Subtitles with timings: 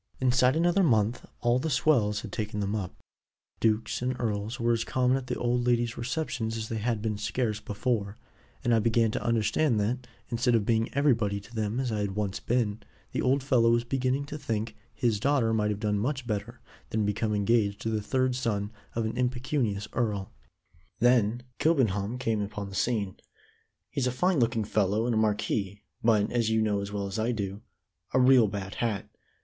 [0.19, 2.95] "Inside another month all the swells had taken them up;
[3.59, 7.19] dukes and earls were as common at the old lady's receptions as they had been
[7.19, 8.17] scarce before
[8.63, 12.15] and I began to understand that, instead of being everybody to them as I had
[12.15, 16.25] once been, the old fellow was beginning to think his daughter might have done much
[16.25, 20.31] better than become engaged to the third son of an impecunious earl.
[20.97, 23.17] "Then Kilbenham came upon the scene.
[23.91, 27.19] He's a fine looking fellow and a marquis, but, as you know as well as
[27.19, 27.61] I do,
[28.15, 29.07] a real bad hat.